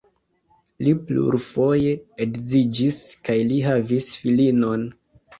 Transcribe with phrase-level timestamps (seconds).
[0.85, 1.91] Li plurfoje
[2.25, 2.97] edziĝis
[3.29, 4.87] kaj li havis filinon.